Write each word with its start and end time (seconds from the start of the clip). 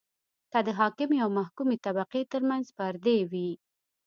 که 0.51 0.59
د 0.67 0.69
حاکمې 0.79 1.17
او 1.23 1.29
محکومې 1.39 1.77
طبقې 1.85 2.21
ترمنځ 2.31 2.65
پردې 2.77 3.17
وي. 3.31 3.51